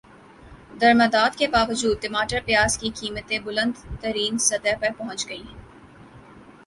[0.81, 5.47] درمدات کے باوجود ٹماٹر پیاز کی قیمتیں بلند ترین سطح پر پہنچ گئیں